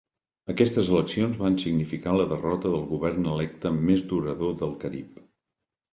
Aquestes 0.53 0.87
eleccions 0.93 1.37
van 1.41 1.57
significar 1.65 2.15
la 2.21 2.27
derrota 2.33 2.73
del 2.77 2.89
govern 2.95 3.31
electe 3.35 3.73
més 3.85 4.03
durador 4.15 4.57
del 4.63 4.75
Carib. 4.85 5.25